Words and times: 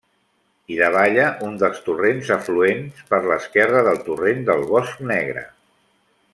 Hi 0.69 0.77
davalla 0.79 1.25
un 1.47 1.59
dels 1.63 1.83
torrents 1.89 2.31
afluents 2.37 3.05
per 3.13 3.21
l'esquerra 3.29 3.87
del 3.89 4.03
torrent 4.09 4.43
del 4.51 4.67
Bosc 4.75 5.07
Negre. 5.15 5.49